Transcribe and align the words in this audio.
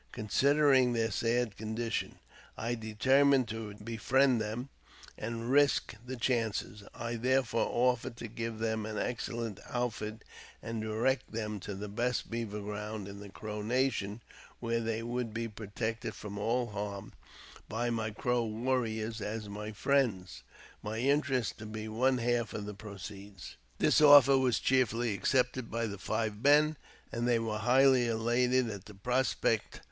Considering 0.13 0.93
their 0.93 1.11
sad 1.11 1.55
condition, 1.55 2.17
I 2.57 2.73
determined 2.73 3.47
to 3.49 3.75
befriend 3.75 4.41
them, 4.41 4.69
and 5.15 5.51
risk 5.51 5.93
the 6.03 6.15
chances. 6.15 6.81
I 6.95 7.17
therefore 7.17 7.67
offered 7.71 8.17
to 8.17 8.27
give 8.27 8.57
them 8.57 8.87
an 8.87 8.97
excellent 8.97 9.59
outfit, 9.69 10.23
and 10.59 10.81
direct 10.81 11.31
them 11.31 11.59
to 11.59 11.75
the 11.75 11.87
best 11.87 12.31
beaver 12.31 12.61
ground 12.61 13.07
in 13.07 13.19
the 13.19 13.29
Crow 13.29 13.61
nation, 13.61 14.23
where 14.59 14.79
they 14.79 15.03
would 15.03 15.35
be 15.35 15.47
protected 15.47 16.15
from 16.15 16.39
all 16.39 16.71
harm 16.71 17.13
by 17.69 17.91
my 17.91 18.09
Crow 18.09 18.43
warriors 18.43 19.21
as 19.21 19.49
my 19.49 19.71
friends, 19.71 20.41
my 20.81 20.97
interest 20.97 21.59
to 21.59 21.67
be 21.67 21.87
one 21.87 22.17
half 22.17 22.55
of 22.55 22.65
the 22.65 22.73
proceeds. 22.73 23.55
This 23.77 24.01
offer 24.01 24.35
was 24.39 24.57
cheerfully 24.59 25.13
accepted 25.13 25.69
by 25.69 25.85
the 25.85 25.99
five 25.99 26.41
men, 26.43 26.75
and 27.11 27.27
they 27.27 27.37
were 27.37 27.59
highly 27.59 28.07
elated 28.07 28.67
at 28.71 28.85
the 28.85 28.95
prospect. 28.95 29.79